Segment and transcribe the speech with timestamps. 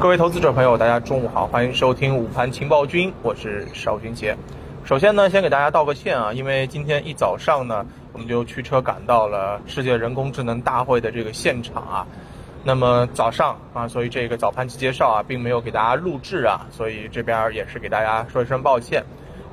[0.00, 4.34] 各位投资者朋友，大家中午好，欢迎收听午盘情报君，我是邵军杰。
[4.82, 12.06] 首先呢，先给大家道个歉啊，因为今天一早上呢，我们就驱车赶到了世界人工智能大会的这个现场啊。
[12.64, 19.04] 那么早上啊，所以这个早盘期介绍啊，并没有给大家录制啊，所以这边也是给大家说一声抱歉。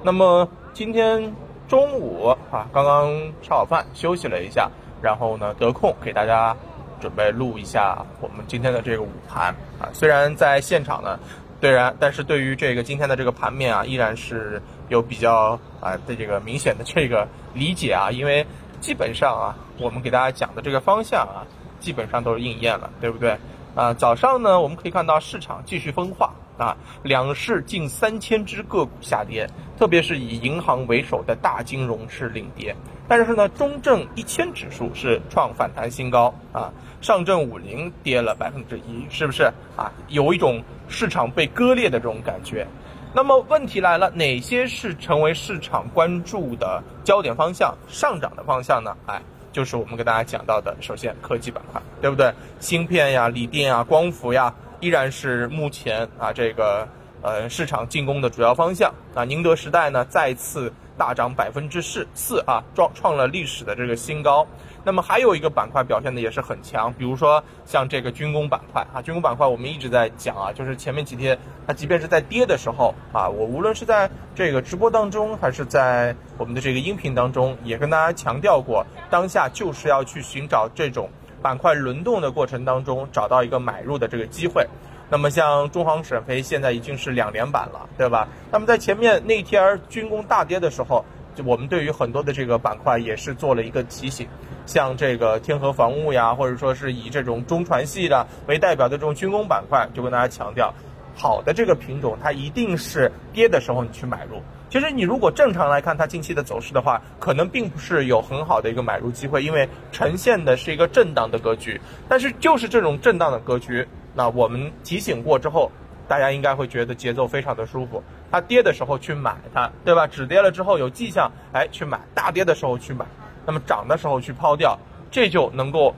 [0.02, 1.36] 那么今天
[1.68, 3.12] 中午啊，刚刚
[3.42, 4.72] 吃好饭休息了一下，
[5.02, 6.56] 然后呢得空给大家
[7.00, 9.90] 准备录一下我们今天的这个午盘啊。
[9.94, 11.20] 虽然在现场呢，
[11.62, 18.46] 虽然但是对于这个今天的这个盘面啊，依然是有比较啊的这个明显的这个理解啊，因为
[18.80, 21.46] 基本上啊，我们给大家讲的这个方向啊。
[21.80, 23.38] 基本上都是应验了，对不对？
[23.76, 32.76] 啊，早上呢，我们可以看到市场继续分化啊，两市近三千只个股下跌，特别是以银行为首的大金融是领跌。
[33.08, 39.44] 但是呢，中证一千指数是创反弹新高啊，上证五零跌了百分之一，是不是
[39.76, 39.92] 啊？
[40.10, 42.68] 有一种市场被割裂的这种感觉。
[43.14, 48.96] 那么问题来了，哪些是成为市场关注的焦点方向、上涨的方向呢？
[49.06, 49.22] 哎。
[49.54, 52.32] 就是我们给大家讲到的，首先科技板块，对不对？
[52.60, 56.88] 芯片呀、锂电啊、光伏呀，依然是目前啊这个
[57.22, 59.24] 呃市场进攻的主要方向啊。
[59.24, 64.46] 宁德时代呢再次大涨百分之四四啊，创创了历史的这个新高。
[64.84, 71.38] 那么还有一个板块表现的也是很强，比如说像这个军工板块啊，军工板块我们一直在讲啊，就是前面几天
[71.68, 81.10] 它即便是在跌的时候啊，我无论是在这个直播当中，还是在我们的这个音频当中，也跟大家强调过，当下就是要去寻找这种
[81.42, 84.68] 板块轮动的过程当中，找到一个买入的这个机会。
[85.10, 88.28] 那么像中航沈飞现在已经是两连板了，对吧？
[88.52, 94.28] 那么在前面那天儿军工大跌的时候，就我们对于很多的这个板块也是做了一个提醒。
[94.66, 100.74] 像这个天河防务呀，或者说是以这种中船系的为代表的这种军工板块，就跟大家强调，
[101.18, 104.40] 好的这个品种它一定是跌的时候你去买入。
[104.70, 111.80] 其实你如果正常来看它近期的走势的话，可能并不是有很好的一个买入机会，因为呈现的是一个震荡的格局。
[112.08, 115.72] 但是就是这种震荡的格局，那我们提醒过之后，
[116.08, 118.04] 大家应该会觉得节奏非常的舒服。
[118.30, 120.06] 它跌的时候去买它，对吧？
[120.06, 123.06] 止跌了之后有迹象，哎，去买；大跌的时候去买。
[123.46, 124.78] 那么涨的时候去抛掉，
[125.10, 125.96] 这就能够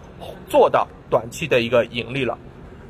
[0.48, 2.38] 做到短期的一个盈利了。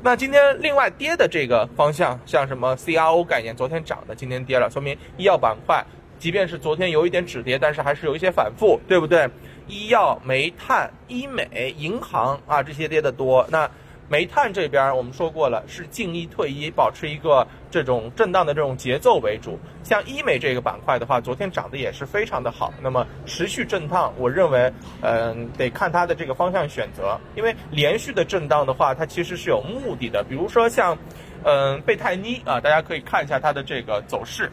[0.02, 5.84] 那今天另外跌的这个方向，像什么 CRO 概念，昨天涨的，今天跌了，说明医药板块，
[6.18, 9.28] 即便是昨天有一点止跌，但是还是有一些反复，对不对？
[9.68, 13.46] 医药、煤炭、医美、银行啊，这些跌的多。
[13.50, 13.70] 那
[14.10, 19.56] 煤炭这边我们说过了，是进一退一，保持一个这种震荡的这种节奏为主。
[19.84, 22.74] 像医美这个板块的话，昨天涨得也是非常的好。
[22.82, 27.16] 那么持续震荡，我认为，嗯，得看它的这个方向选择。
[27.36, 30.24] 因为连续的震荡的话，它其实是有目的的。
[30.28, 30.98] 比如说像，
[31.44, 34.50] 嗯，贝泰妮啊，大家可以看一下它的这个走势，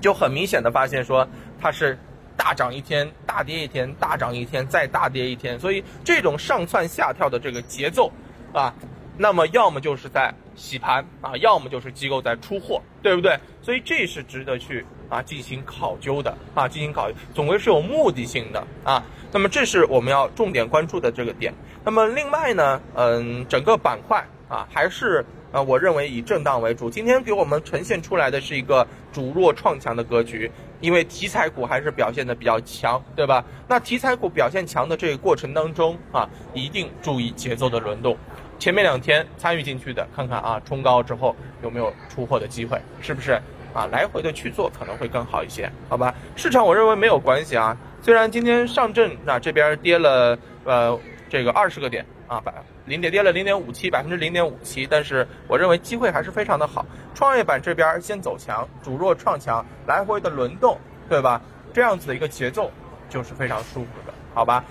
[0.00, 1.26] 就很明显的发现说
[1.60, 1.98] 它是
[2.36, 5.58] 大涨一天，大跌一天，大涨一天，再大跌一天。
[5.58, 8.08] 所以这种上蹿下跳的这个节奏。
[8.52, 8.74] 啊，
[9.16, 13.38] 那么要么就是在洗盘啊，要么就是机构在出货，对不对？
[13.62, 19.02] 所以这是值得去啊进行考究的啊，进行考究，总归是有目的性的啊。
[19.32, 21.54] 那么这是我们要重点关注的这个点。
[21.84, 26.90] 那么另外呢，嗯，整个板块啊，还是呃，我认为以震荡为主。
[26.90, 33.44] 今天给我们呈现出来的是一个主弱创强的格局，因为题材股还是表现的比较强，对吧？
[33.68, 38.16] 那题材股表现强的这个过程当中啊，一定注意节奏的轮动。
[38.62, 41.34] 前面两天参与进去的，看看啊，冲高之后
[41.64, 43.32] 有没有出货的机会，是不是
[43.74, 43.86] 啊？
[43.90, 46.14] 来回的去做可能会更好一些，好吧？
[46.36, 47.76] 市场我认为没有关系啊。
[48.00, 50.96] 虽然今天上证啊这边跌了呃
[51.28, 56.86] 这个二十个点啊，百零点跌了零点五七百分之零点五七，但是我认为机会还是非常的好。
[57.16, 61.42] 创业板这边先走强，主弱创强，来回的轮动，对吧？
[61.74, 62.70] 这样子的一个节奏
[63.10, 64.64] 就是非常舒服的，好吧？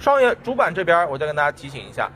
[0.00, 2.10] 创业主板这边我再跟大家提醒一下。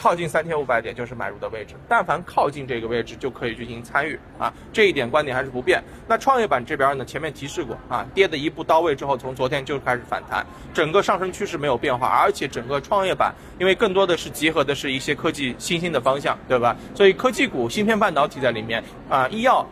[0.00, 5.82] 靠近三千五百点就是买入的位置，但凡靠近这个位置就可以进行参与啊，这一点观点还是不变。
[6.08, 10.44] 那创业板这边呢，前面提示过啊，跌的一步到位之后，从昨天就开始反弹，
[10.74, 16.76] 整个上升趋势没有变化，而且整个创业板因为更多的是结合的是一些科技新兴的方向，对吧？
[16.94, 19.66] 所以科技股、芯片半导体在里面啊，医药。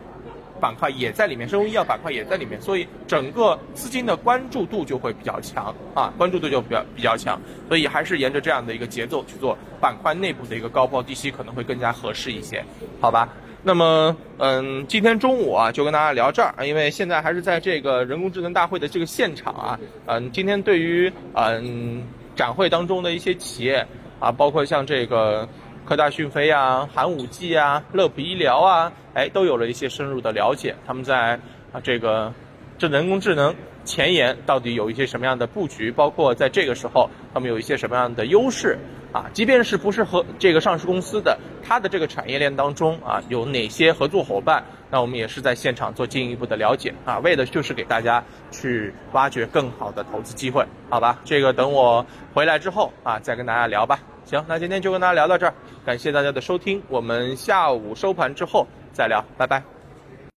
[0.61, 12.63] 板块也在里面，生物医药板块也在里面，所以整个资金的关注度就会比较强啊，关注度就比较比较强，所以还是沿着这样的一个节奏去做板块内部的一个高抛低吸，可能会更加合适一些，
[13.01, 13.27] 好吧？
[13.63, 22.03] 那么，嗯，今天中午啊，就跟大家聊这儿，因为现在还是在这个人工智能大会的这个现场啊，嗯，今天对于嗯
[22.35, 23.85] 展会当中的一些企业
[24.19, 25.47] 啊，包括像这个。
[25.85, 30.75] 科大讯飞啊、寒武纪啊、乐普医疗啊，哎，都有了一些深入的了解。
[30.87, 31.37] 他们在
[31.73, 32.33] 啊这个
[32.77, 38.77] 这人工智能前沿到底有一些什么样的布局，包括在这个时候他们有一些什么样的优势
[39.11, 39.25] 啊？
[39.33, 44.63] 即便是不是和这个上市公司的，它的这个产业链当中啊有哪些合作伙伴？
[44.89, 51.19] 那我们也是在现场做进一步的了解啊，为的就是给大家去挖掘更好的投资机会，好吧？
[51.25, 53.99] 这个等我回来之后啊，再跟大家聊吧。
[54.31, 55.53] 行，那今天就跟大家聊到这儿，
[55.85, 59.61] 感谢大家的收听，我们下午收盘之后再聊，拜拜。